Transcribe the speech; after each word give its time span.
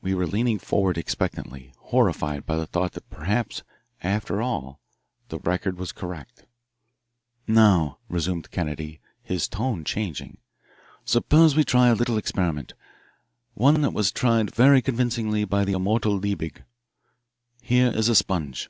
We 0.00 0.14
were 0.14 0.28
leaning 0.28 0.60
forward 0.60 0.96
expectantly, 0.96 1.72
horrified 1.76 2.46
by 2.46 2.54
the 2.54 2.68
thought 2.68 2.92
that 2.92 3.10
perhaps, 3.10 3.64
after 4.00 4.40
all, 4.40 4.78
the 5.28 5.40
Record 5.40 5.76
was 5.76 5.90
correct. 5.90 6.44
"Now," 7.48 7.98
resumed 8.08 8.52
Kennedy, 8.52 9.00
his 9.24 9.48
tone 9.48 9.82
changing, 9.82 10.38
"suppose 11.04 11.56
we 11.56 11.64
try 11.64 11.88
a 11.88 11.96
little 11.96 12.16
experiment 12.16 12.74
one 13.54 13.80
that 13.82 13.92
was 13.92 14.12
tried 14.12 14.54
very 14.54 14.80
convincingly 14.80 15.44
by 15.44 15.64
the 15.64 15.72
immortal 15.72 16.16
Liebig. 16.16 16.62
Here 17.60 17.88
is 17.90 18.08
a 18.08 18.14
sponge. 18.14 18.68